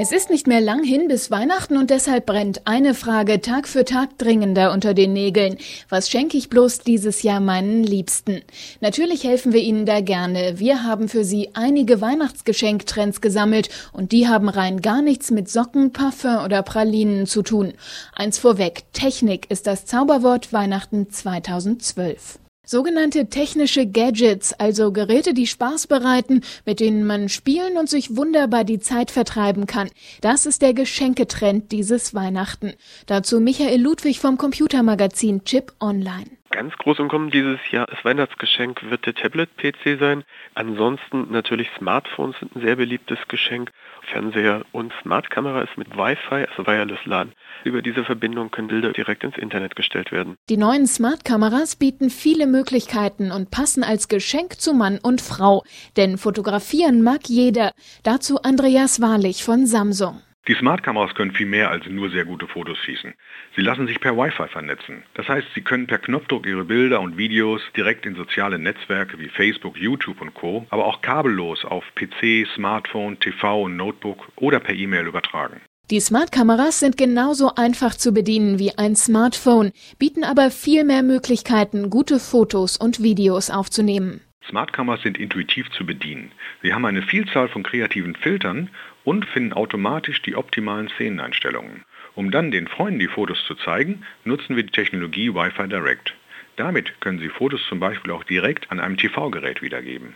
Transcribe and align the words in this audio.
Es 0.00 0.12
ist 0.12 0.30
nicht 0.30 0.46
mehr 0.46 0.60
lang 0.60 0.84
hin 0.84 1.08
bis 1.08 1.28
Weihnachten 1.32 1.76
und 1.76 1.90
deshalb 1.90 2.24
brennt 2.24 2.68
eine 2.68 2.94
Frage 2.94 3.40
Tag 3.40 3.66
für 3.66 3.84
Tag 3.84 4.16
dringender 4.16 4.70
unter 4.70 4.94
den 4.94 5.12
Nägeln. 5.12 5.58
Was 5.88 6.08
schenke 6.08 6.36
ich 6.36 6.48
bloß 6.48 6.78
dieses 6.82 7.24
Jahr 7.24 7.40
meinen 7.40 7.82
Liebsten? 7.82 8.42
Natürlich 8.80 9.24
helfen 9.24 9.52
wir 9.52 9.60
Ihnen 9.60 9.86
da 9.86 10.00
gerne. 10.00 10.60
Wir 10.60 10.84
haben 10.84 11.08
für 11.08 11.24
Sie 11.24 11.50
einige 11.54 12.00
Weihnachtsgeschenktrends 12.00 13.20
gesammelt 13.20 13.70
und 13.92 14.12
die 14.12 14.28
haben 14.28 14.48
rein 14.48 14.82
gar 14.82 15.02
nichts 15.02 15.32
mit 15.32 15.50
Socken, 15.50 15.92
Parfum 15.92 16.44
oder 16.44 16.62
Pralinen 16.62 17.26
zu 17.26 17.42
tun. 17.42 17.72
Eins 18.14 18.38
vorweg, 18.38 18.84
Technik 18.92 19.50
ist 19.50 19.66
das 19.66 19.84
Zauberwort 19.84 20.52
Weihnachten 20.52 21.10
2012. 21.10 22.38
Sogenannte 22.70 23.30
technische 23.30 23.86
Gadgets, 23.86 24.52
also 24.52 24.92
Geräte, 24.92 25.32
die 25.32 25.46
Spaß 25.46 25.86
bereiten, 25.86 26.42
mit 26.66 26.80
denen 26.80 27.06
man 27.06 27.30
spielen 27.30 27.78
und 27.78 27.88
sich 27.88 28.14
wunderbar 28.14 28.64
die 28.64 28.78
Zeit 28.78 29.10
vertreiben 29.10 29.64
kann. 29.64 29.88
Das 30.20 30.44
ist 30.44 30.60
der 30.60 30.74
Geschenketrend 30.74 31.72
dieses 31.72 32.12
Weihnachten. 32.12 32.74
Dazu 33.06 33.40
Michael 33.40 33.80
Ludwig 33.80 34.20
vom 34.20 34.36
Computermagazin 34.36 35.44
Chip 35.44 35.72
Online. 35.80 36.37
Ganz 36.58 36.76
groß 36.76 36.98
im 36.98 37.06
Kommen 37.06 37.30
dieses 37.30 37.60
Jahr 37.70 37.88
als 37.88 38.04
Weihnachtsgeschenk 38.04 38.90
wird 38.90 39.06
der 39.06 39.14
Tablet-PC 39.14 39.96
sein. 40.00 40.24
Ansonsten 40.56 41.30
natürlich 41.30 41.68
Smartphones 41.78 42.34
sind 42.40 42.56
ein 42.56 42.62
sehr 42.62 42.74
beliebtes 42.74 43.20
Geschenk. 43.28 43.70
Fernseher 44.10 44.64
und 44.72 44.92
Smartkamera 45.00 45.62
ist 45.62 45.78
mit 45.78 45.96
Wi-Fi, 45.96 46.46
also 46.50 46.66
Wireless 46.66 46.98
LAN. 47.04 47.30
Über 47.62 47.80
diese 47.80 48.02
Verbindung 48.02 48.50
können 48.50 48.66
Bilder 48.66 48.92
direkt 48.92 49.22
ins 49.22 49.38
Internet 49.38 49.76
gestellt 49.76 50.10
werden. 50.10 50.34
Die 50.48 50.56
neuen 50.56 50.88
Smartkameras 50.88 51.76
bieten 51.76 52.10
viele 52.10 52.48
Möglichkeiten 52.48 53.30
und 53.30 53.52
passen 53.52 53.84
als 53.84 54.08
Geschenk 54.08 54.60
zu 54.60 54.74
Mann 54.74 54.98
und 55.00 55.20
Frau. 55.20 55.62
Denn 55.96 56.18
fotografieren 56.18 57.02
mag 57.02 57.28
jeder. 57.28 57.70
Dazu 58.02 58.42
Andreas 58.42 59.00
Wahrlich 59.00 59.44
von 59.44 59.64
Samsung. 59.64 60.22
Die 60.48 60.54
Smartkameras 60.54 61.14
können 61.14 61.32
viel 61.32 61.46
mehr 61.46 61.70
als 61.70 61.84
nur 61.86 62.08
sehr 62.08 62.24
gute 62.24 62.46
Fotos 62.46 62.78
schießen. 62.78 63.12
Sie 63.54 63.60
lassen 63.60 63.86
sich 63.86 64.00
per 64.00 64.16
Wi-Fi 64.16 64.48
vernetzen. 64.48 65.02
Das 65.12 65.28
heißt, 65.28 65.46
Sie 65.54 65.60
können 65.60 65.86
per 65.86 65.98
Knopfdruck 65.98 66.46
Ihre 66.46 66.64
Bilder 66.64 67.02
und 67.02 67.18
Videos 67.18 67.60
direkt 67.76 68.06
in 68.06 68.14
soziale 68.14 68.58
Netzwerke 68.58 69.18
wie 69.18 69.28
Facebook, 69.28 69.76
YouTube 69.76 70.22
und 70.22 70.32
Co., 70.32 70.66
aber 70.70 70.86
auch 70.86 71.02
kabellos 71.02 71.66
auf 71.66 71.84
PC, 71.94 72.48
Smartphone, 72.54 73.20
TV 73.20 73.64
und 73.64 73.76
Notebook 73.76 74.26
oder 74.36 74.58
per 74.58 74.74
E-Mail 74.74 75.06
übertragen. 75.06 75.60
Die 75.90 76.00
Smartkameras 76.00 76.80
sind 76.80 76.96
genauso 76.96 77.54
einfach 77.54 77.94
zu 77.94 78.12
bedienen 78.12 78.58
wie 78.58 78.76
ein 78.76 78.96
Smartphone, 78.96 79.72
bieten 79.98 80.24
aber 80.24 80.50
viel 80.50 80.84
mehr 80.84 81.02
Möglichkeiten, 81.02 81.90
gute 81.90 82.18
Fotos 82.18 82.78
und 82.78 83.02
Videos 83.02 83.50
aufzunehmen. 83.50 84.22
Smartkameras 84.48 85.02
sind 85.02 85.18
intuitiv 85.18 85.70
zu 85.70 85.84
bedienen. 85.84 86.32
Sie 86.62 86.72
haben 86.72 86.84
eine 86.84 87.02
Vielzahl 87.02 87.48
von 87.48 87.62
kreativen 87.62 88.14
Filtern 88.14 88.70
und 89.04 89.26
finden 89.26 89.52
automatisch 89.52 90.22
die 90.22 90.36
optimalen 90.36 90.88
Szeneneinstellungen. 90.88 91.84
Um 92.14 92.30
dann 92.30 92.50
den 92.50 92.66
Freunden 92.66 92.98
die 92.98 93.08
Fotos 93.08 93.44
zu 93.46 93.54
zeigen, 93.56 94.04
nutzen 94.24 94.56
wir 94.56 94.62
die 94.62 94.72
Technologie 94.72 95.34
Wi-Fi 95.34 95.68
Direct. 95.68 96.14
Damit 96.56 97.00
können 97.00 97.18
Sie 97.18 97.28
Fotos 97.28 97.64
zum 97.68 97.78
Beispiel 97.78 98.10
auch 98.12 98.24
direkt 98.24 98.70
an 98.72 98.80
einem 98.80 98.96
TV-Gerät 98.96 99.62
wiedergeben. 99.62 100.14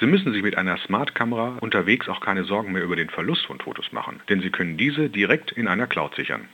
Sie 0.00 0.06
müssen 0.06 0.32
sich 0.32 0.42
mit 0.42 0.58
einer 0.58 0.76
Smartkamera 0.78 1.56
unterwegs 1.60 2.08
auch 2.08 2.20
keine 2.20 2.44
Sorgen 2.44 2.72
mehr 2.72 2.82
über 2.82 2.96
den 2.96 3.08
Verlust 3.08 3.46
von 3.46 3.58
Fotos 3.58 3.92
machen, 3.92 4.20
denn 4.28 4.40
Sie 4.40 4.50
können 4.50 4.76
diese 4.76 5.08
direkt 5.08 5.52
in 5.52 5.66
einer 5.66 5.86
Cloud 5.86 6.14
sichern. 6.14 6.48